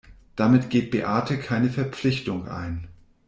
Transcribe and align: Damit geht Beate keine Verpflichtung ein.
Damit 0.35 0.71
geht 0.71 0.89
Beate 0.89 1.37
keine 1.37 1.69
Verpflichtung 1.69 2.47
ein. 2.49 2.87